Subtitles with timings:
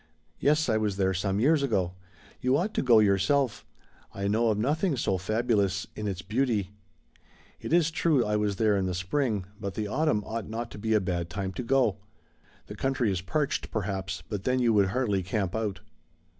[0.39, 1.93] "Yes, I was there some years ago.
[2.41, 3.67] You ought to go yourself.
[4.15, 6.71] I know of nothing so fabulous in its beauty.
[7.59, 10.79] It is true I was there in the spring, but the autumn ought not to
[10.79, 11.97] be a bad time to go.
[12.65, 15.81] The country is parched perhaps, but then you would hardly camp out."